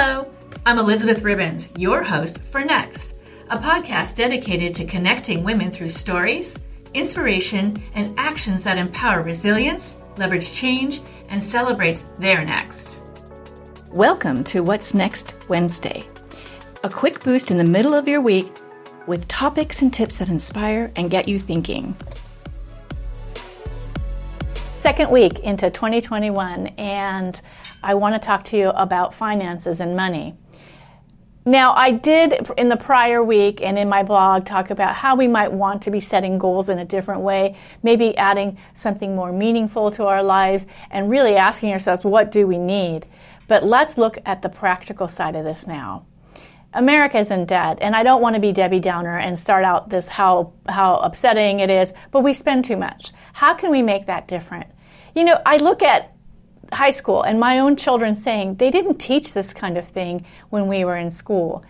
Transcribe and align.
Hello, 0.00 0.30
I'm 0.64 0.78
Elizabeth 0.78 1.22
Ribbons, 1.22 1.70
your 1.76 2.04
host 2.04 2.44
for 2.44 2.64
Next, 2.64 3.16
a 3.50 3.58
podcast 3.58 4.14
dedicated 4.14 4.72
to 4.74 4.84
connecting 4.84 5.42
women 5.42 5.72
through 5.72 5.88
stories, 5.88 6.56
inspiration, 6.94 7.82
and 7.96 8.16
actions 8.16 8.62
that 8.62 8.78
empower 8.78 9.22
resilience, 9.22 9.98
leverage 10.16 10.52
change, 10.52 11.00
and 11.30 11.42
celebrates 11.42 12.04
their 12.20 12.44
next. 12.44 13.00
Welcome 13.90 14.44
to 14.44 14.62
What's 14.62 14.94
Next 14.94 15.34
Wednesday, 15.48 16.04
a 16.84 16.88
quick 16.88 17.24
boost 17.24 17.50
in 17.50 17.56
the 17.56 17.64
middle 17.64 17.92
of 17.92 18.06
your 18.06 18.20
week 18.20 18.46
with 19.08 19.26
topics 19.26 19.82
and 19.82 19.92
tips 19.92 20.18
that 20.18 20.28
inspire 20.28 20.92
and 20.94 21.10
get 21.10 21.26
you 21.26 21.40
thinking. 21.40 21.96
Second 24.88 25.10
week 25.10 25.40
into 25.40 25.68
2021, 25.68 26.68
and 26.78 27.38
I 27.82 27.92
want 27.92 28.14
to 28.14 28.26
talk 28.26 28.42
to 28.44 28.56
you 28.56 28.70
about 28.70 29.12
finances 29.12 29.80
and 29.80 29.94
money. 29.94 30.34
Now, 31.44 31.74
I 31.74 31.90
did 31.90 32.48
in 32.56 32.70
the 32.70 32.76
prior 32.78 33.22
week 33.22 33.60
and 33.60 33.76
in 33.78 33.90
my 33.90 34.02
blog 34.02 34.46
talk 34.46 34.70
about 34.70 34.94
how 34.94 35.14
we 35.14 35.28
might 35.28 35.52
want 35.52 35.82
to 35.82 35.90
be 35.90 36.00
setting 36.00 36.38
goals 36.38 36.70
in 36.70 36.78
a 36.78 36.86
different 36.86 37.20
way, 37.20 37.58
maybe 37.82 38.16
adding 38.16 38.56
something 38.72 39.14
more 39.14 39.30
meaningful 39.30 39.90
to 39.90 40.06
our 40.06 40.22
lives, 40.22 40.64
and 40.90 41.10
really 41.10 41.36
asking 41.36 41.70
ourselves, 41.70 42.02
what 42.02 42.30
do 42.30 42.46
we 42.46 42.56
need? 42.56 43.04
But 43.46 43.64
let's 43.64 43.98
look 43.98 44.16
at 44.24 44.40
the 44.40 44.48
practical 44.48 45.06
side 45.06 45.36
of 45.36 45.44
this 45.44 45.66
now. 45.66 46.06
America's 46.72 47.30
in 47.30 47.44
debt, 47.44 47.76
and 47.82 47.94
I 47.94 48.02
don't 48.02 48.22
want 48.22 48.36
to 48.36 48.40
be 48.40 48.52
Debbie 48.52 48.80
Downer 48.80 49.18
and 49.18 49.38
start 49.38 49.64
out 49.64 49.90
this 49.90 50.06
how 50.06 50.54
how 50.66 50.96
upsetting 50.96 51.60
it 51.60 51.68
is, 51.68 51.92
but 52.10 52.22
we 52.22 52.32
spend 52.32 52.64
too 52.64 52.76
much. 52.78 53.12
How 53.34 53.52
can 53.52 53.70
we 53.70 53.82
make 53.82 54.06
that 54.06 54.26
different? 54.28 54.66
You 55.18 55.24
know, 55.24 55.42
I 55.44 55.56
look 55.56 55.82
at 55.82 56.12
high 56.72 56.92
school 56.92 57.22
and 57.22 57.40
my 57.40 57.58
own 57.58 57.74
children 57.74 58.14
saying 58.14 58.54
they 58.54 58.70
didn't 58.70 58.98
teach 58.98 59.34
this 59.34 59.52
kind 59.52 59.76
of 59.76 59.84
thing 59.84 60.24
when 60.50 60.68
we 60.68 60.84
were 60.84 60.96
in 60.96 61.10
school. 61.10 61.64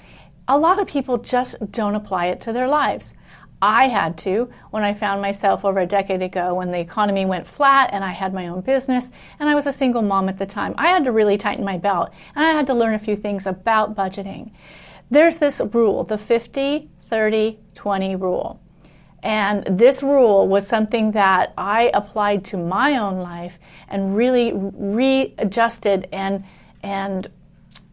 A 0.46 0.59
lot 0.59 0.79
of 0.79 0.87
people 0.87 1.16
just 1.16 1.57
don't 1.73 1.95
apply 1.95 2.27
it 2.27 2.43
to 2.43 2.52
their 2.52 2.68
lives. 2.68 3.15
I 3.63 3.88
had 3.88 4.18
to 4.18 4.51
when 4.71 4.82
I 4.82 4.93
found 4.93 5.23
myself 5.23 5.65
over 5.65 5.80
a 5.80 5.87
decade 5.87 6.21
ago 6.21 6.52
when 6.52 6.73
the 6.73 6.79
economy 6.79 7.24
went 7.24 7.46
flat 7.46 7.88
and 7.90 8.05
I 8.05 8.13
had 8.13 8.35
my 8.35 8.49
own 8.49 8.60
business 8.60 9.10
and 9.40 9.49
I 9.49 9.55
was 9.55 9.66
a 9.66 9.73
single 9.73 10.02
mom 10.02 10.29
at 10.29 10.37
the 10.37 10.45
time. 10.45 10.74
I 10.77 10.88
had 10.88 11.05
to 11.05 11.10
really 11.10 11.38
tighten 11.38 11.65
my 11.65 11.79
belt 11.79 12.12
and 12.37 12.45
I 12.45 12.51
had 12.51 12.66
to 12.66 12.74
learn 12.74 12.93
a 12.93 12.99
few 12.99 13.16
things 13.16 13.46
about 13.46 13.96
budgeting. 13.96 14.51
There's 15.10 15.38
this 15.38 15.62
rule, 15.73 16.05
the 16.05 16.18
50 16.18 16.90
30 17.09 17.59
20 17.74 18.15
rule. 18.16 18.60
And 19.23 19.79
this 19.79 20.02
rule 20.02 20.47
was 20.47 20.66
something 20.66 21.13
that 21.13 21.52
I 21.59 21.91
applied 21.93 22.45
to 22.47 22.57
my 22.57 22.97
own 22.97 23.19
life 23.19 23.59
and 23.88 24.16
really 24.16 24.52
readjusted 24.55 26.09
and 26.13 26.45
and 26.83 27.29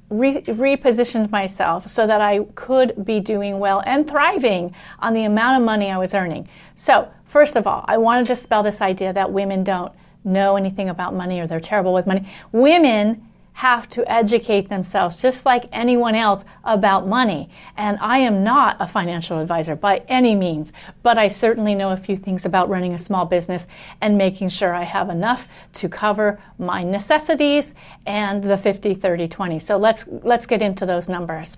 re- 0.09 0.42
repositioned 0.44 1.31
myself 1.31 1.88
so 1.88 2.06
that 2.06 2.22
I 2.22 2.44
could 2.56 3.06
be 3.06 3.20
doing 3.20 3.59
well 3.59 3.81
and 3.86 4.08
thriving 4.08 4.76
on 5.00 5.14
the 5.14 5.23
amount 5.23 5.59
of 5.59 5.66
money 5.66 5.90
I 5.90 5.98
was 5.98 6.14
earning. 6.14 6.48
So, 6.76 7.09
first 7.26 7.56
of 7.56 7.66
all, 7.66 7.84
I 7.88 7.98
wanted 7.98 8.28
to 8.28 8.36
spell 8.36 8.64
this 8.64 8.81
idea 8.81 9.12
that 9.14 9.31
women 9.31 9.64
don't 9.64 9.92
know 10.23 10.58
anything 10.58 10.90
about 10.90 11.14
money 11.14 11.40
or 11.40 11.48
they're 11.48 11.59
terrible 11.59 11.94
with 11.94 12.08
money. 12.08 12.28
Women 12.52 13.28
have 13.56 13.89
to 13.89 14.03
educate 14.11 14.67
themselves, 14.67 15.22
just 15.22 15.45
like 15.45 15.70
anyone 15.72 16.14
else, 16.14 16.44
about 16.66 17.08
money. 17.08 17.50
And 17.78 17.97
I 18.02 18.17
am 18.17 18.44
not 18.44 18.75
a 18.81 18.88
financial 18.88 19.39
advisor 19.39 19.78
by 19.78 20.03
any 20.09 20.36
means, 20.36 20.73
but 21.03 21.17
I 21.17 21.30
certainly 21.30 21.73
know 21.73 21.92
a 21.92 21.97
few 21.97 22.17
things 22.17 22.44
about 22.44 22.67
running 22.67 22.94
a 22.94 23.00
small 23.00 23.25
business 23.25 23.66
and 24.02 24.17
making 24.17 24.50
sure 24.50 24.73
I 24.73 24.84
have 24.84 25.09
enough 25.09 25.47
to 25.75 25.88
cover 25.88 26.38
my 26.59 26.84
necessities 26.84 27.73
and 28.06 28.44
the 28.44 28.58
50, 28.58 28.94
30, 28.94 29.30
20. 29.30 29.59
So 29.59 29.78
let's, 29.78 30.06
let's 30.23 30.45
get 30.45 30.62
into 30.62 30.86
those 30.86 31.08
numbers. 31.08 31.58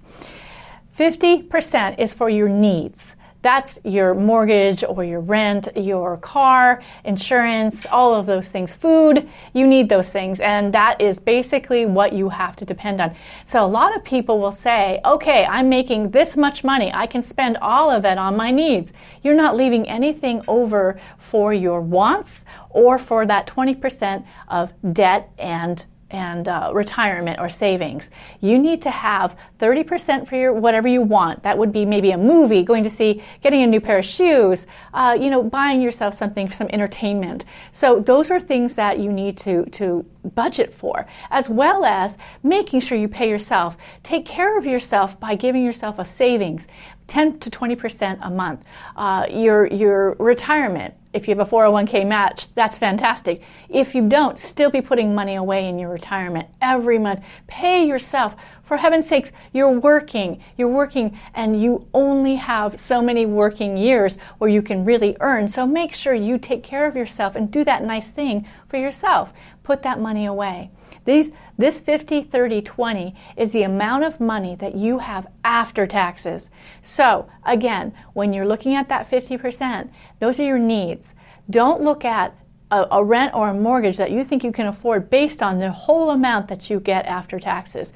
50% 0.95 1.97
is 1.97 2.13
for 2.13 2.29
your 2.29 2.47
needs. 2.47 3.15
That's 3.47 3.79
your 3.85 4.13
mortgage 4.13 4.83
or 4.83 5.05
your 5.05 5.21
rent, 5.21 5.69
your 5.73 6.17
car, 6.17 6.83
insurance, 7.05 7.85
all 7.89 8.13
of 8.13 8.25
those 8.25 8.51
things. 8.51 8.73
Food, 8.73 9.29
you 9.53 9.65
need 9.65 9.87
those 9.87 10.11
things. 10.11 10.41
And 10.41 10.73
that 10.73 10.99
is 10.99 11.21
basically 11.21 11.85
what 11.85 12.11
you 12.11 12.27
have 12.27 12.57
to 12.57 12.65
depend 12.65 12.99
on. 12.99 13.15
So 13.45 13.63
a 13.63 13.65
lot 13.65 13.95
of 13.95 14.03
people 14.03 14.39
will 14.39 14.51
say, 14.51 14.99
okay, 15.05 15.45
I'm 15.45 15.69
making 15.69 16.11
this 16.11 16.35
much 16.35 16.65
money. 16.65 16.91
I 16.93 17.07
can 17.07 17.21
spend 17.21 17.55
all 17.61 17.89
of 17.89 18.03
it 18.03 18.17
on 18.17 18.35
my 18.35 18.51
needs. 18.51 18.91
You're 19.23 19.33
not 19.33 19.55
leaving 19.55 19.87
anything 19.87 20.41
over 20.49 20.99
for 21.17 21.53
your 21.53 21.79
wants 21.79 22.43
or 22.69 22.99
for 22.99 23.25
that 23.27 23.47
20% 23.47 24.25
of 24.49 24.73
debt 24.91 25.31
and 25.37 25.85
and 26.09 26.47
uh, 26.47 26.71
retirement 26.73 27.39
or 27.39 27.49
savings. 27.49 28.09
You 28.39 28.57
need 28.57 28.81
to 28.83 28.91
have 28.91 29.35
30% 29.59 30.27
for 30.27 30.35
your 30.35 30.53
whatever 30.53 30.87
you 30.87 31.01
want. 31.01 31.43
That 31.43 31.57
would 31.57 31.71
be 31.71 31.85
maybe 31.85 32.11
a 32.11 32.17
movie, 32.17 32.63
going 32.63 32.83
to 32.83 32.89
see, 32.89 33.23
getting 33.41 33.61
a 33.61 33.67
new 33.67 33.81
pair 33.81 33.97
of 33.97 34.05
shoes, 34.05 34.67
uh, 34.93 35.17
you 35.19 35.29
know, 35.29 35.43
buying 35.43 35.81
yourself 35.81 36.13
something, 36.13 36.47
for 36.47 36.55
some 36.55 36.67
entertainment. 36.71 37.45
So 37.71 37.99
those 37.99 38.31
are 38.31 38.39
things 38.39 38.75
that 38.75 38.99
you 38.99 39.11
need 39.11 39.37
to, 39.39 39.65
to 39.65 40.05
budget 40.27 40.73
for, 40.73 41.05
as 41.29 41.49
well 41.49 41.85
as 41.85 42.17
making 42.43 42.79
sure 42.79 42.97
you 42.97 43.07
pay 43.07 43.29
yourself. 43.29 43.77
Take 44.03 44.25
care 44.25 44.57
of 44.57 44.65
yourself 44.65 45.19
by 45.19 45.35
giving 45.35 45.63
yourself 45.63 45.99
a 45.99 46.05
savings, 46.05 46.67
10 47.07 47.39
to 47.39 47.49
20% 47.49 48.19
a 48.21 48.29
month. 48.29 48.65
Uh, 48.95 49.25
your, 49.29 49.67
your 49.67 50.15
retirement, 50.19 50.93
if 51.13 51.27
you 51.27 51.35
have 51.35 51.47
a 51.47 51.49
401k 51.49 52.05
match, 52.05 52.53
that's 52.53 52.77
fantastic. 52.77 53.41
If 53.69 53.95
you 53.95 54.07
don't, 54.07 54.37
still 54.37 54.69
be 54.69 54.81
putting 54.81 55.15
money 55.15 55.35
away 55.35 55.67
in 55.67 55.79
your 55.79 55.89
retirement 55.89 56.47
every 56.61 56.99
month. 56.99 57.23
Pay 57.47 57.87
yourself. 57.87 58.35
For 58.67 58.75
heaven's 58.75 59.07
sakes, 59.07 59.31
you're 59.53 59.71
working. 59.71 60.43
You're 60.57 60.67
working 60.67 61.17
and 61.33 61.61
you 61.61 61.87
only 61.93 62.35
have 62.35 62.77
so 62.77 63.01
many 63.01 63.25
working 63.25 63.77
years 63.77 64.17
where 64.39 64.49
you 64.49 64.61
can 64.61 64.83
really 64.83 65.15
earn. 65.21 65.47
So 65.47 65.65
make 65.65 65.93
sure 65.93 66.13
you 66.13 66.37
take 66.37 66.63
care 66.63 66.85
of 66.85 66.93
yourself 66.93 67.37
and 67.37 67.49
do 67.49 67.63
that 67.63 67.85
nice 67.85 68.11
thing 68.11 68.45
for 68.67 68.75
yourself. 68.75 69.31
Put 69.63 69.83
that 69.83 70.01
money 70.01 70.25
away. 70.25 70.69
These, 71.05 71.31
this 71.57 71.79
50, 71.79 72.23
30, 72.23 72.61
20 72.61 73.15
is 73.37 73.53
the 73.53 73.63
amount 73.63 74.03
of 74.03 74.19
money 74.19 74.55
that 74.55 74.75
you 74.75 74.99
have 74.99 75.27
after 75.45 75.87
taxes. 75.87 76.49
So, 76.81 77.29
again, 77.45 77.93
when 78.11 78.33
you're 78.33 78.45
looking 78.45 78.75
at 78.75 78.89
that 78.89 79.09
50%, 79.09 79.89
those 80.19 80.41
are 80.41 80.45
your 80.45 80.59
needs. 80.59 81.15
Don't 81.49 81.81
look 81.81 82.03
at 82.03 82.37
a, 82.69 82.85
a, 82.91 83.01
rent 83.01 83.33
or 83.33 83.47
a 83.47 83.53
mortgage 83.53 83.95
that 83.95 84.11
you 84.11 84.25
think 84.25 84.43
you 84.43 84.51
can 84.51 84.67
afford 84.67 85.09
based 85.09 85.41
on 85.41 85.59
the 85.59 85.71
whole 85.71 86.09
amount 86.09 86.49
that 86.49 86.69
you 86.69 86.81
get 86.81 87.05
after 87.05 87.39
taxes. 87.39 87.93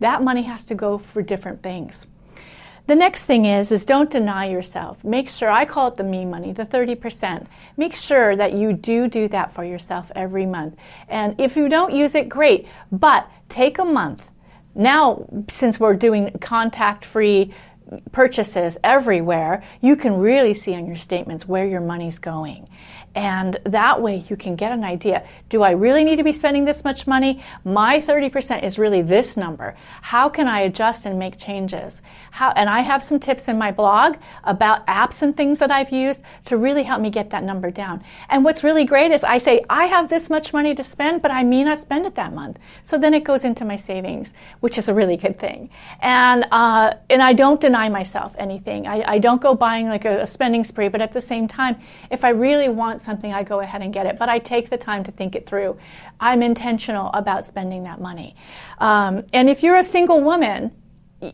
That 0.00 0.22
money 0.22 0.42
has 0.42 0.64
to 0.66 0.74
go 0.74 0.98
for 0.98 1.22
different 1.22 1.62
things. 1.62 2.06
The 2.86 2.96
next 2.96 3.26
thing 3.26 3.44
is 3.44 3.70
is 3.70 3.84
don't 3.84 4.10
deny 4.10 4.46
yourself. 4.48 5.04
Make 5.04 5.28
sure 5.28 5.48
I 5.48 5.64
call 5.64 5.88
it 5.88 5.94
the 5.94 6.02
me 6.02 6.24
money, 6.24 6.52
the 6.52 6.66
30%. 6.66 7.46
Make 7.76 7.94
sure 7.94 8.34
that 8.34 8.52
you 8.54 8.72
do 8.72 9.06
do 9.06 9.28
that 9.28 9.52
for 9.52 9.64
yourself 9.64 10.10
every 10.16 10.44
month. 10.44 10.74
And 11.08 11.40
if 11.40 11.56
you 11.56 11.68
don't 11.68 11.94
use 11.94 12.16
it 12.16 12.28
great, 12.28 12.66
but 12.90 13.30
take 13.48 13.78
a 13.78 13.84
month. 13.84 14.28
Now 14.74 15.26
since 15.48 15.78
we're 15.78 15.94
doing 15.94 16.30
contact-free 16.40 17.54
purchases 18.12 18.78
everywhere, 18.84 19.62
you 19.80 19.96
can 19.96 20.18
really 20.18 20.54
see 20.54 20.74
on 20.74 20.86
your 20.86 20.96
statements 20.96 21.46
where 21.46 21.66
your 21.66 21.80
money's 21.80 22.18
going. 22.18 22.68
And 23.14 23.58
that 23.64 24.00
way 24.00 24.24
you 24.28 24.36
can 24.36 24.54
get 24.54 24.70
an 24.70 24.84
idea. 24.84 25.26
Do 25.48 25.62
I 25.62 25.72
really 25.72 26.04
need 26.04 26.16
to 26.16 26.24
be 26.24 26.32
spending 26.32 26.64
this 26.64 26.84
much 26.84 27.08
money? 27.08 27.42
My 27.64 28.00
30% 28.00 28.62
is 28.62 28.78
really 28.78 29.02
this 29.02 29.36
number. 29.36 29.74
How 30.00 30.28
can 30.28 30.46
I 30.46 30.60
adjust 30.60 31.06
and 31.06 31.18
make 31.18 31.36
changes? 31.36 32.02
How, 32.30 32.50
and 32.50 32.70
I 32.70 32.80
have 32.80 33.02
some 33.02 33.18
tips 33.18 33.48
in 33.48 33.58
my 33.58 33.72
blog 33.72 34.16
about 34.44 34.86
apps 34.86 35.22
and 35.22 35.36
things 35.36 35.58
that 35.58 35.72
I've 35.72 35.90
used 35.90 36.22
to 36.46 36.56
really 36.56 36.84
help 36.84 37.00
me 37.00 37.10
get 37.10 37.30
that 37.30 37.42
number 37.42 37.72
down. 37.72 38.04
And 38.28 38.44
what's 38.44 38.62
really 38.62 38.84
great 38.84 39.10
is 39.10 39.24
I 39.24 39.38
say, 39.38 39.64
I 39.68 39.86
have 39.86 40.08
this 40.08 40.30
much 40.30 40.52
money 40.52 40.74
to 40.76 40.84
spend, 40.84 41.20
but 41.20 41.32
I 41.32 41.42
may 41.42 41.64
not 41.64 41.80
spend 41.80 42.06
it 42.06 42.14
that 42.14 42.32
month. 42.32 42.60
So 42.84 42.96
then 42.96 43.12
it 43.12 43.24
goes 43.24 43.44
into 43.44 43.64
my 43.64 43.76
savings, 43.76 44.34
which 44.60 44.78
is 44.78 44.88
a 44.88 44.94
really 44.94 45.16
good 45.16 45.36
thing. 45.40 45.70
And, 46.00 46.46
uh, 46.52 46.94
and 47.08 47.22
I 47.22 47.32
don't 47.32 47.60
deny 47.60 47.79
myself 47.88 48.34
anything. 48.38 48.86
I, 48.86 49.14
I 49.14 49.18
don't 49.18 49.40
go 49.40 49.54
buying 49.54 49.88
like 49.88 50.04
a, 50.04 50.22
a 50.22 50.26
spending 50.26 50.64
spree, 50.64 50.88
but 50.88 51.00
at 51.00 51.12
the 51.12 51.20
same 51.20 51.48
time, 51.48 51.76
if 52.10 52.24
I 52.24 52.30
really 52.30 52.68
want 52.68 53.00
something, 53.00 53.32
I 53.32 53.42
go 53.42 53.60
ahead 53.60 53.82
and 53.82 53.92
get 53.92 54.06
it. 54.06 54.18
But 54.18 54.28
I 54.28 54.38
take 54.38 54.70
the 54.70 54.78
time 54.78 55.04
to 55.04 55.12
think 55.12 55.34
it 55.34 55.46
through. 55.46 55.78
I'm 56.18 56.42
intentional 56.42 57.10
about 57.12 57.46
spending 57.46 57.84
that 57.84 58.00
money. 58.00 58.36
Um, 58.78 59.24
and 59.32 59.48
if 59.48 59.62
you're 59.62 59.76
a 59.76 59.84
single 59.84 60.20
woman, 60.22 60.72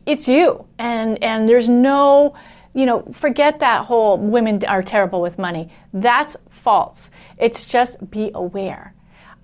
it's 0.04 0.28
you. 0.28 0.66
And, 0.78 1.22
and 1.22 1.48
there's 1.48 1.68
no, 1.68 2.34
you 2.74 2.86
know, 2.86 3.02
forget 3.12 3.60
that 3.60 3.84
whole 3.84 4.18
women 4.18 4.64
are 4.64 4.82
terrible 4.82 5.20
with 5.22 5.38
money. 5.38 5.72
That's 5.92 6.36
false. 6.50 7.10
It's 7.38 7.66
just 7.66 8.10
be 8.10 8.30
aware. 8.34 8.95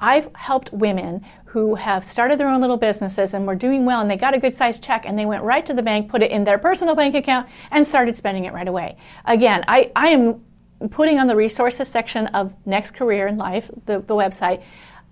I've 0.02 0.28
helped 0.34 0.72
women 0.72 1.24
who 1.44 1.76
have 1.76 2.04
started 2.04 2.38
their 2.40 2.48
own 2.48 2.60
little 2.60 2.76
businesses 2.76 3.34
and 3.34 3.46
were 3.46 3.54
doing 3.54 3.84
well 3.84 4.00
and 4.00 4.10
they 4.10 4.16
got 4.16 4.34
a 4.34 4.38
good 4.38 4.54
sized 4.54 4.82
check 4.82 5.04
and 5.06 5.16
they 5.16 5.26
went 5.26 5.44
right 5.44 5.64
to 5.64 5.72
the 5.72 5.82
bank, 5.82 6.10
put 6.10 6.22
it 6.22 6.32
in 6.32 6.42
their 6.44 6.58
personal 6.58 6.96
bank 6.96 7.14
account, 7.14 7.48
and 7.70 7.86
started 7.86 8.16
spending 8.16 8.44
it 8.44 8.52
right 8.52 8.66
away. 8.66 8.96
Again, 9.24 9.64
I, 9.68 9.92
I 9.94 10.08
am 10.08 10.44
putting 10.90 11.20
on 11.20 11.28
the 11.28 11.36
resources 11.36 11.86
section 11.86 12.26
of 12.28 12.52
Next 12.66 12.92
Career 12.92 13.28
in 13.28 13.38
Life, 13.38 13.70
the, 13.86 14.00
the 14.00 14.14
website, 14.14 14.64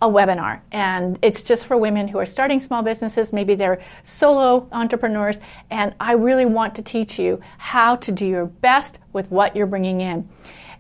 a 0.02 0.08
webinar. 0.08 0.60
And 0.72 1.18
it's 1.22 1.42
just 1.42 1.66
for 1.66 1.76
women 1.76 2.08
who 2.08 2.18
are 2.18 2.26
starting 2.26 2.58
small 2.58 2.82
businesses. 2.82 3.32
Maybe 3.32 3.54
they're 3.54 3.82
solo 4.02 4.66
entrepreneurs. 4.72 5.40
And 5.70 5.94
I 6.00 6.12
really 6.12 6.46
want 6.46 6.74
to 6.76 6.82
teach 6.82 7.18
you 7.18 7.40
how 7.58 7.96
to 7.96 8.10
do 8.10 8.26
your 8.26 8.46
best 8.46 8.98
with 9.12 9.30
what 9.30 9.54
you're 9.54 9.66
bringing 9.66 10.00
in. 10.00 10.28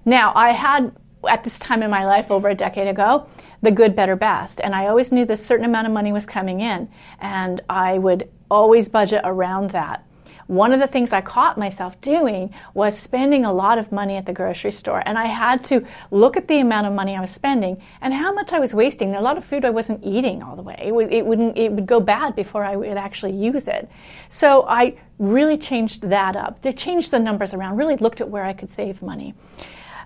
Now, 0.04 0.32
I 0.34 0.52
had 0.52 0.96
at 1.28 1.44
this 1.44 1.58
time 1.58 1.82
in 1.82 1.90
my 1.90 2.04
life 2.04 2.30
over 2.30 2.48
a 2.48 2.54
decade 2.54 2.88
ago 2.88 3.26
the 3.62 3.70
good 3.70 3.94
better 3.94 4.16
best 4.16 4.60
and 4.62 4.74
i 4.74 4.86
always 4.86 5.12
knew 5.12 5.24
this 5.24 5.44
certain 5.44 5.64
amount 5.64 5.86
of 5.86 5.92
money 5.92 6.12
was 6.12 6.26
coming 6.26 6.60
in 6.60 6.88
and 7.20 7.60
i 7.68 7.98
would 7.98 8.28
always 8.50 8.88
budget 8.88 9.20
around 9.24 9.70
that 9.70 10.04
one 10.50 10.72
of 10.72 10.80
the 10.80 10.88
things 10.88 11.12
I 11.12 11.20
caught 11.20 11.56
myself 11.58 12.00
doing 12.00 12.52
was 12.74 12.98
spending 12.98 13.44
a 13.44 13.52
lot 13.52 13.78
of 13.78 13.92
money 13.92 14.16
at 14.16 14.26
the 14.26 14.32
grocery 14.32 14.72
store. 14.72 15.00
And 15.06 15.16
I 15.16 15.26
had 15.26 15.62
to 15.66 15.86
look 16.10 16.36
at 16.36 16.48
the 16.48 16.58
amount 16.58 16.88
of 16.88 16.92
money 16.92 17.16
I 17.16 17.20
was 17.20 17.30
spending 17.30 17.80
and 18.00 18.12
how 18.12 18.32
much 18.32 18.52
I 18.52 18.58
was 18.58 18.74
wasting. 18.74 19.12
There 19.12 19.20
a 19.20 19.22
lot 19.22 19.38
of 19.38 19.44
food 19.44 19.64
I 19.64 19.70
wasn't 19.70 20.00
eating 20.02 20.42
all 20.42 20.56
the 20.56 20.62
way. 20.62 20.74
It, 20.84 20.92
would, 20.92 21.12
it, 21.12 21.24
wouldn't, 21.24 21.56
it 21.56 21.70
would 21.70 21.86
go 21.86 22.00
bad 22.00 22.34
before 22.34 22.64
I 22.64 22.74
would 22.74 22.96
actually 22.96 23.30
use 23.30 23.68
it. 23.68 23.88
So 24.28 24.66
I 24.66 24.96
really 25.20 25.56
changed 25.56 26.02
that 26.10 26.34
up. 26.34 26.62
They 26.62 26.72
changed 26.72 27.12
the 27.12 27.20
numbers 27.20 27.54
around, 27.54 27.76
really 27.76 27.96
looked 27.96 28.20
at 28.20 28.28
where 28.28 28.44
I 28.44 28.52
could 28.52 28.70
save 28.70 29.02
money. 29.02 29.34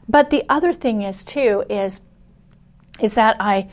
But 0.09 0.31
the 0.31 0.45
other 0.49 0.73
thing 0.73 1.03
is, 1.03 1.25
too, 1.25 1.65
is, 1.69 2.03
is 3.01 3.15
that 3.15 3.37
I 3.41 3.71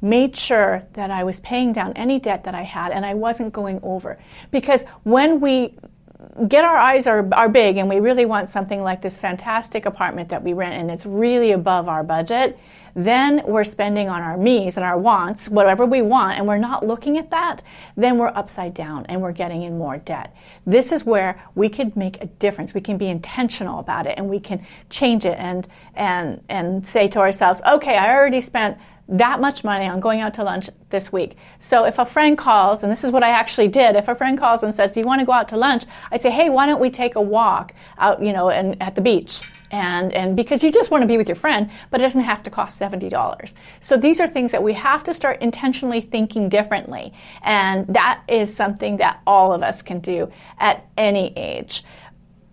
made 0.00 0.36
sure 0.36 0.82
that 0.92 1.10
I 1.10 1.24
was 1.24 1.40
paying 1.40 1.72
down 1.72 1.92
any 1.94 2.20
debt 2.20 2.44
that 2.44 2.54
I 2.54 2.62
had 2.62 2.92
and 2.92 3.06
I 3.06 3.14
wasn't 3.14 3.52
going 3.52 3.80
over. 3.82 4.18
Because 4.50 4.84
when 5.02 5.40
we 5.40 5.76
get 6.48 6.64
our 6.64 6.76
eyes 6.76 7.06
are, 7.06 7.26
are 7.32 7.48
big 7.48 7.76
and 7.76 7.88
we 7.88 8.00
really 8.00 8.24
want 8.24 8.48
something 8.48 8.82
like 8.82 9.02
this 9.02 9.18
fantastic 9.18 9.86
apartment 9.86 10.28
that 10.30 10.42
we 10.42 10.52
rent 10.52 10.74
and 10.74 10.90
it's 10.90 11.06
really 11.06 11.52
above 11.52 11.88
our 11.88 12.02
budget, 12.02 12.58
then 12.94 13.42
we're 13.46 13.64
spending 13.64 14.08
on 14.08 14.22
our 14.22 14.36
me's 14.36 14.76
and 14.76 14.84
our 14.84 14.96
wants, 14.96 15.48
whatever 15.48 15.84
we 15.84 16.00
want, 16.00 16.38
and 16.38 16.46
we're 16.46 16.58
not 16.58 16.86
looking 16.86 17.18
at 17.18 17.30
that, 17.30 17.62
then 17.96 18.18
we're 18.18 18.28
upside 18.28 18.72
down 18.72 19.04
and 19.06 19.20
we're 19.20 19.32
getting 19.32 19.62
in 19.62 19.76
more 19.76 19.96
debt. 19.96 20.34
This 20.64 20.92
is 20.92 21.04
where 21.04 21.42
we 21.54 21.68
could 21.68 21.96
make 21.96 22.22
a 22.22 22.26
difference. 22.26 22.72
We 22.72 22.80
can 22.80 22.96
be 22.96 23.08
intentional 23.08 23.80
about 23.80 24.06
it 24.06 24.14
and 24.16 24.28
we 24.28 24.38
can 24.38 24.64
change 24.90 25.24
it 25.24 25.36
and 25.38 25.66
and 25.94 26.42
and 26.48 26.86
say 26.86 27.08
to 27.08 27.18
ourselves, 27.18 27.60
okay, 27.66 27.96
I 27.96 28.14
already 28.14 28.40
spent 28.40 28.78
that 29.08 29.40
much 29.40 29.64
money 29.64 29.86
on 29.86 30.00
going 30.00 30.20
out 30.20 30.34
to 30.34 30.44
lunch 30.44 30.70
this 30.90 31.12
week. 31.12 31.36
So 31.58 31.84
if 31.84 31.98
a 31.98 32.04
friend 32.04 32.38
calls, 32.38 32.82
and 32.82 32.90
this 32.90 33.04
is 33.04 33.12
what 33.12 33.22
I 33.22 33.30
actually 33.30 33.68
did, 33.68 33.96
if 33.96 34.08
a 34.08 34.14
friend 34.14 34.38
calls 34.38 34.62
and 34.62 34.74
says, 34.74 34.92
"Do 34.92 35.00
you 35.00 35.06
want 35.06 35.20
to 35.20 35.26
go 35.26 35.32
out 35.32 35.48
to 35.48 35.56
lunch?" 35.56 35.84
I'd 36.10 36.22
say, 36.22 36.30
"Hey, 36.30 36.50
why 36.50 36.66
don't 36.66 36.80
we 36.80 36.90
take 36.90 37.16
a 37.16 37.20
walk 37.20 37.74
out, 37.98 38.22
you 38.22 38.32
know, 38.32 38.48
and 38.50 38.80
at 38.82 38.94
the 38.94 39.00
beach?" 39.00 39.42
And 39.70 40.12
and 40.12 40.36
because 40.36 40.62
you 40.62 40.70
just 40.70 40.90
want 40.90 41.02
to 41.02 41.08
be 41.08 41.16
with 41.16 41.28
your 41.28 41.36
friend, 41.36 41.70
but 41.90 42.00
it 42.00 42.04
doesn't 42.04 42.22
have 42.22 42.42
to 42.44 42.50
cost 42.50 42.76
seventy 42.76 43.08
dollars. 43.08 43.54
So 43.80 43.96
these 43.96 44.20
are 44.20 44.28
things 44.28 44.52
that 44.52 44.62
we 44.62 44.72
have 44.74 45.02
to 45.04 45.12
start 45.12 45.42
intentionally 45.42 46.00
thinking 46.00 46.48
differently, 46.48 47.12
and 47.42 47.86
that 47.88 48.22
is 48.28 48.54
something 48.54 48.98
that 48.98 49.20
all 49.26 49.52
of 49.52 49.62
us 49.62 49.82
can 49.82 49.98
do 49.98 50.30
at 50.58 50.86
any 50.96 51.32
age. 51.36 51.82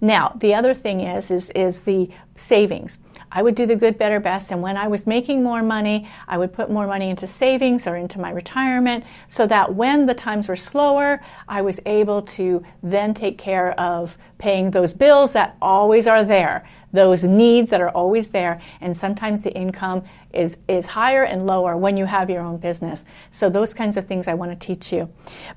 Now, 0.01 0.35
the 0.35 0.55
other 0.55 0.73
thing 0.73 1.01
is, 1.01 1.29
is, 1.29 1.51
is 1.51 1.81
the 1.81 2.09
savings. 2.35 2.97
I 3.31 3.43
would 3.43 3.55
do 3.55 3.65
the 3.65 3.75
good, 3.75 3.97
better, 3.97 4.19
best, 4.19 4.51
and 4.51 4.61
when 4.61 4.75
I 4.75 4.87
was 4.87 5.07
making 5.07 5.43
more 5.43 5.63
money, 5.63 6.09
I 6.27 6.37
would 6.37 6.51
put 6.51 6.69
more 6.69 6.87
money 6.87 7.09
into 7.09 7.27
savings 7.27 7.87
or 7.87 7.95
into 7.95 8.19
my 8.19 8.31
retirement 8.31 9.05
so 9.27 9.47
that 9.47 9.75
when 9.75 10.05
the 10.05 10.13
times 10.13 10.49
were 10.49 10.57
slower, 10.57 11.21
I 11.47 11.61
was 11.61 11.79
able 11.85 12.23
to 12.23 12.63
then 12.83 13.13
take 13.13 13.37
care 13.37 13.79
of 13.79 14.17
paying 14.37 14.71
those 14.71 14.93
bills 14.93 15.33
that 15.33 15.55
always 15.61 16.07
are 16.07 16.25
there, 16.25 16.67
those 16.91 17.23
needs 17.23 17.69
that 17.69 17.79
are 17.79 17.89
always 17.91 18.31
there, 18.31 18.59
and 18.81 18.97
sometimes 18.97 19.43
the 19.43 19.53
income 19.53 20.03
is, 20.33 20.57
is 20.67 20.87
higher 20.87 21.23
and 21.23 21.45
lower 21.45 21.77
when 21.77 21.95
you 21.95 22.05
have 22.05 22.29
your 22.29 22.41
own 22.41 22.57
business. 22.57 23.05
So, 23.29 23.49
those 23.49 23.73
kinds 23.73 23.97
of 23.97 24.07
things 24.07 24.27
I 24.27 24.33
want 24.33 24.51
to 24.51 24.65
teach 24.65 24.91
you. 24.91 25.09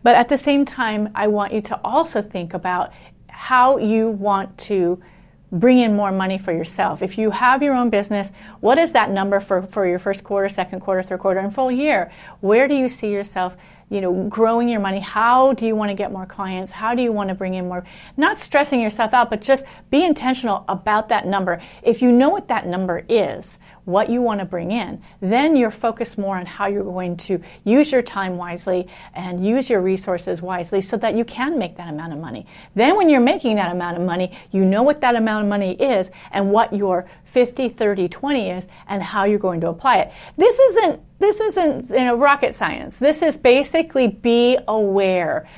But 0.03 0.15
at 0.17 0.29
the 0.29 0.39
same 0.39 0.65
time, 0.65 1.09
I 1.15 1.27
want 1.29 1.53
you 1.53 1.61
to 1.63 1.81
also 1.83 2.23
think 2.23 2.55
about 2.55 2.93
how 3.35 3.79
you 3.79 4.09
want 4.09 4.57
to 4.59 5.03
bring 5.51 5.79
in 5.79 5.95
more 5.95 6.11
money 6.11 6.39
for 6.39 6.53
yourself. 6.53 7.03
If 7.03 7.19
you 7.19 7.31
have 7.31 7.63
your 7.63 7.75
own 7.75 7.91
business, 7.91 8.33
what 8.61 8.79
is 8.79 8.93
that 8.93 9.11
number 9.11 9.39
for, 9.41 9.63
for 9.63 9.87
your 9.87 9.99
first 9.99 10.25
quarter, 10.25 10.49
second 10.49 10.81
quarter, 10.81 11.03
third 11.03 11.21
quarter, 11.21 11.41
and 11.41 11.55
full 11.55 11.71
year? 11.71 12.11
Where 12.41 12.67
do 12.67 12.75
you 12.75 12.89
see 12.89 13.11
yourself 13.11 13.57
you 13.95 14.01
know, 14.01 14.25
growing 14.29 14.69
your 14.69 14.81
money. 14.81 14.99
How 14.99 15.53
do 15.53 15.67
you 15.67 15.77
want 15.77 15.91
to 15.91 15.95
get 15.95 16.11
more 16.11 16.27
clients? 16.27 16.73
How 16.73 16.95
do 16.97 17.03
you 17.03 17.13
want 17.13 17.29
to 17.29 17.35
bring 17.35 17.55
in 17.55 17.69
more? 17.69 17.85
Not 18.17 18.37
stressing 18.37 18.81
yourself 18.81 19.15
out, 19.15 19.31
but 19.31 19.41
just 19.41 19.65
be 19.91 20.05
intentional 20.05 20.65
about 20.69 21.09
that 21.11 21.27
number. 21.27 21.63
If 21.83 22.03
you 22.03 22.11
know 22.11 22.29
what 22.29 22.49
that 22.49 22.67
number 22.67 23.05
is, 23.09 23.61
what 23.85 24.11
you 24.11 24.21
want 24.21 24.41
to 24.41 24.47
bring 24.47 24.73
in, 24.73 25.01
then 25.21 25.55
you're 25.55 25.71
focused 25.71 26.19
more 26.19 26.37
on 26.37 26.47
how 26.47 26.67
you're 26.67 26.83
going 26.83 27.17
to 27.19 27.41
use 27.65 27.93
your 27.93 28.03
time 28.03 28.37
wisely 28.37 28.89
and 29.15 29.47
use 29.47 29.71
your 29.71 29.81
resources 29.81 30.43
wisely 30.43 30.81
so 30.81 30.97
that 30.97 31.15
you 31.15 31.25
can 31.25 31.59
make 31.59 31.77
that 31.77 31.89
amount 31.89 32.13
of 32.13 32.19
money. 32.19 32.47
Then 32.75 32.97
when 32.97 33.09
you're 33.09 33.21
making 33.21 33.57
that 33.57 33.71
amount 33.71 33.97
of 33.97 34.03
money, 34.03 34.37
you 34.51 34.65
know 34.65 34.83
what 34.83 35.01
that 35.03 35.15
amount 35.15 35.45
of 35.45 35.51
money 35.51 35.75
is 35.75 36.11
and 36.33 36.51
what 36.51 36.73
your 36.73 37.09
50, 37.25 37.69
30, 37.69 38.09
20 38.09 38.51
is 38.51 38.69
and 38.89 39.03
how 39.03 39.25
you're 39.25 39.39
going 39.39 39.61
to 39.61 39.69
apply 39.69 39.99
it. 39.99 40.13
This 40.37 40.59
isn't 40.59 41.01
this 41.25 41.41
isn't 41.41 41.89
you 41.91 42.05
know 42.05 42.17
rocket 42.17 42.55
science. 42.55 42.97
This 42.99 43.23
is 43.23 43.39
basically 43.39 44.09
be 44.09 44.59
aware, 44.69 45.49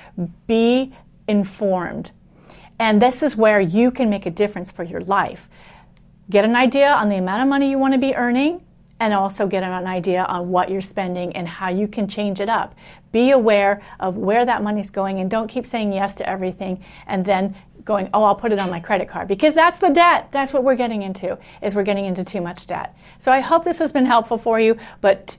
be 0.46 0.94
informed. 1.26 2.12
And 2.78 3.02
this 3.02 3.22
is 3.22 3.36
where 3.36 3.60
you 3.60 3.90
can 3.90 4.08
make 4.10 4.26
a 4.26 4.30
difference 4.30 4.70
for 4.70 4.84
your 4.84 5.00
life. 5.00 5.48
Get 6.30 6.44
an 6.44 6.54
idea 6.54 6.92
on 6.92 7.08
the 7.08 7.16
amount 7.16 7.42
of 7.42 7.48
money 7.48 7.70
you 7.70 7.78
want 7.78 7.94
to 7.94 7.98
be 7.98 8.14
earning 8.14 8.62
and 9.00 9.12
also 9.12 9.46
get 9.46 9.62
an 9.62 9.86
idea 9.86 10.24
on 10.24 10.50
what 10.50 10.70
you're 10.70 10.80
spending 10.80 11.34
and 11.34 11.46
how 11.48 11.68
you 11.68 11.88
can 11.88 12.06
change 12.06 12.40
it 12.40 12.48
up. 12.48 12.74
Be 13.12 13.30
aware 13.30 13.82
of 13.98 14.16
where 14.16 14.44
that 14.44 14.62
money's 14.62 14.90
going 14.90 15.18
and 15.20 15.30
don't 15.30 15.48
keep 15.48 15.66
saying 15.66 15.92
yes 15.92 16.14
to 16.16 16.28
everything 16.28 16.82
and 17.06 17.24
then 17.24 17.56
going, 17.84 18.08
"Oh, 18.14 18.24
I'll 18.24 18.34
put 18.34 18.52
it 18.52 18.58
on 18.58 18.70
my 18.70 18.80
credit 18.80 19.08
card." 19.08 19.26
Because 19.26 19.54
that's 19.54 19.78
the 19.78 19.90
debt. 19.90 20.28
That's 20.30 20.52
what 20.52 20.62
we're 20.64 20.76
getting 20.76 21.02
into. 21.02 21.38
Is 21.60 21.74
we're 21.74 21.82
getting 21.82 22.04
into 22.04 22.24
too 22.24 22.40
much 22.40 22.66
debt. 22.66 22.94
So 23.18 23.32
I 23.32 23.40
hope 23.40 23.64
this 23.64 23.78
has 23.80 23.92
been 23.92 24.06
helpful 24.06 24.38
for 24.38 24.60
you, 24.60 24.76
but 25.00 25.36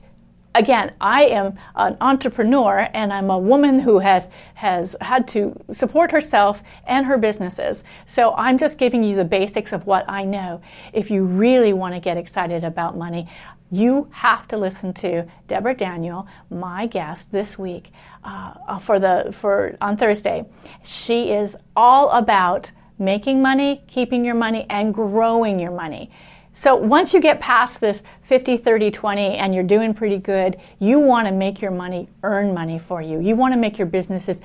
again, 0.58 0.92
I 1.00 1.24
am 1.26 1.58
an 1.76 1.96
entrepreneur 2.00 2.88
and 2.92 3.12
I'm 3.12 3.30
a 3.30 3.38
woman 3.38 3.78
who 3.78 4.00
has 4.00 4.28
has 4.54 4.96
had 5.00 5.28
to 5.28 5.58
support 5.70 6.10
herself 6.10 6.62
and 6.84 7.06
her 7.06 7.16
businesses. 7.16 7.84
So 8.04 8.34
I'm 8.34 8.58
just 8.58 8.76
giving 8.76 9.04
you 9.04 9.16
the 9.16 9.24
basics 9.24 9.72
of 9.72 9.86
what 9.86 10.04
I 10.08 10.24
know. 10.24 10.60
If 10.92 11.10
you 11.10 11.24
really 11.24 11.72
want 11.72 11.94
to 11.94 12.00
get 12.00 12.16
excited 12.16 12.64
about 12.64 12.96
money, 12.96 13.28
you 13.70 14.08
have 14.10 14.48
to 14.48 14.58
listen 14.58 14.92
to 14.94 15.26
Deborah 15.46 15.74
Daniel, 15.74 16.26
my 16.50 16.86
guest 16.86 17.30
this 17.30 17.58
week 17.58 17.92
uh, 18.24 18.78
for 18.80 18.98
the 18.98 19.30
for 19.32 19.76
on 19.80 19.96
Thursday. 19.96 20.44
She 20.82 21.30
is 21.30 21.56
all 21.76 22.10
about 22.10 22.72
making 22.98 23.40
money, 23.40 23.82
keeping 23.86 24.24
your 24.24 24.34
money, 24.34 24.66
and 24.68 24.92
growing 24.92 25.60
your 25.60 25.70
money. 25.70 26.10
So 26.52 26.74
once 26.74 27.14
you 27.14 27.20
get 27.20 27.40
past 27.40 27.80
this 27.80 28.02
50, 28.22 28.56
30, 28.56 28.90
20 28.90 29.36
and 29.36 29.54
you're 29.54 29.64
doing 29.64 29.94
pretty 29.94 30.18
good, 30.18 30.56
you 30.78 30.98
want 30.98 31.28
to 31.28 31.32
make 31.32 31.60
your 31.60 31.70
money 31.70 32.08
earn 32.22 32.52
money 32.52 32.78
for 32.78 33.00
you. 33.00 33.20
You 33.20 33.36
want 33.36 33.54
to 33.54 33.58
make 33.58 33.78
your 33.78 33.86
businesses 33.86 34.40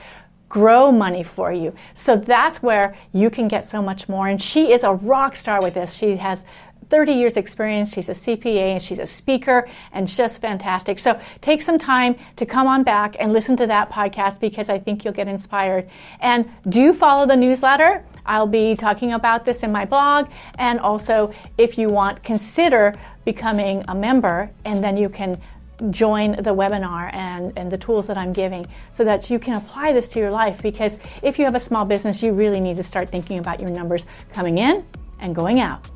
grow 0.50 0.92
money 0.92 1.24
for 1.24 1.52
you. 1.52 1.74
So 1.96 2.16
that's 2.16 2.62
where 2.62 2.96
you 3.12 3.32
can 3.32 3.48
get 3.48 3.66
so 3.66 3.82
much 3.82 4.08
more. 4.08 4.28
And 4.28 4.40
she 4.40 4.72
is 4.72 4.84
a 4.84 4.94
rock 4.94 5.36
star 5.36 5.62
with 5.64 5.74
this. 5.74 5.96
She 5.96 6.16
has 6.18 6.46
30 6.94 7.14
years 7.14 7.38
experience. 7.38 7.92
She's 7.92 8.08
a 8.08 8.12
CPA 8.12 8.74
and 8.74 8.80
she's 8.80 9.00
a 9.00 9.08
speaker 9.08 9.68
and 9.94 10.08
just 10.08 10.40
fantastic. 10.40 11.00
So 11.00 11.20
take 11.42 11.64
some 11.64 11.80
time 11.80 12.16
to 12.36 12.46
come 12.46 12.68
on 12.68 12.84
back 12.84 13.16
and 13.20 13.34
listen 13.34 13.58
to 13.58 13.66
that 13.66 13.90
podcast 13.90 14.40
because 14.40 14.70
I 14.70 14.78
think 14.78 15.04
you'll 15.04 15.16
get 15.16 15.28
inspired. 15.28 15.90
And 16.20 16.48
do 16.70 16.94
follow 16.94 17.26
the 17.26 17.36
newsletter. 17.36 18.06
I'll 18.28 18.46
be 18.46 18.76
talking 18.76 19.12
about 19.14 19.44
this 19.44 19.64
in 19.64 19.72
my 19.72 19.86
blog. 19.86 20.30
And 20.60 20.80
also, 20.80 21.34
if 21.58 21.80
you 21.80 21.90
want, 21.90 22.22
consider 22.22 22.94
becoming 23.26 23.84
a 23.88 23.96
member 23.96 24.52
and 24.64 24.84
then 24.84 24.96
you 24.96 25.10
can 25.10 25.42
join 25.90 26.34
the 26.34 26.54
webinar 26.54 27.12
and, 27.12 27.54
and 27.58 27.72
the 27.72 27.78
tools 27.80 28.06
that 28.06 28.20
I'm 28.20 28.34
giving 28.34 28.68
so 28.92 29.04
that 29.04 29.32
you 29.32 29.40
can 29.40 29.56
apply 29.56 29.94
this 29.94 30.10
to 30.10 30.20
your 30.20 30.30
life. 30.30 30.62
Because 30.62 31.00
if 31.24 31.40
you 31.40 31.46
have 31.46 31.56
a 31.56 31.60
small 31.60 31.86
business, 31.86 32.22
you 32.22 32.34
really 32.34 32.60
need 32.60 32.76
to 32.76 32.84
start 32.84 33.10
thinking 33.10 33.40
about 33.40 33.60
your 33.60 33.72
numbers 33.72 34.06
coming 34.32 34.60
in 34.60 34.86
and 35.20 35.34
going 35.34 35.60
out. 35.60 35.90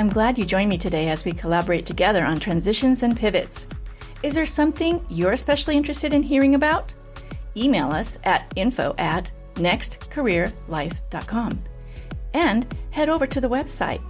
I'm 0.00 0.08
glad 0.08 0.38
you 0.38 0.46
joined 0.46 0.70
me 0.70 0.78
today 0.78 1.08
as 1.08 1.26
we 1.26 1.32
collaborate 1.32 1.84
together 1.84 2.24
on 2.24 2.40
transitions 2.40 3.02
and 3.02 3.14
pivots. 3.14 3.66
Is 4.22 4.34
there 4.34 4.46
something 4.46 5.04
you're 5.10 5.32
especially 5.32 5.76
interested 5.76 6.14
in 6.14 6.22
hearing 6.22 6.54
about? 6.54 6.94
Email 7.54 7.90
us 7.90 8.18
at 8.24 8.50
info 8.56 8.94
at 8.96 9.30
nextcareerlife.com 9.56 11.58
and 12.32 12.76
head 12.90 13.10
over 13.10 13.26
to 13.26 13.42
the 13.42 13.50
website 13.50 14.00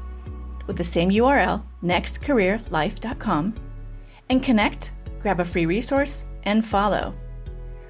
with 0.68 0.76
the 0.76 0.84
same 0.84 1.10
URL, 1.10 1.60
nextcareerlife.com, 1.82 3.54
and 4.28 4.42
connect, 4.44 4.92
grab 5.20 5.40
a 5.40 5.44
free 5.44 5.66
resource, 5.66 6.24
and 6.44 6.64
follow. 6.64 7.12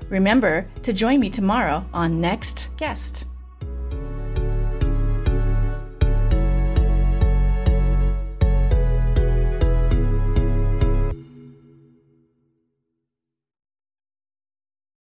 Remember 0.09 0.67
to 0.85 0.95
join 0.95 1.21
me 1.21 1.29
tomorrow 1.29 1.85
on 1.93 2.19
Next 2.19 2.75
Guest. 2.79 3.27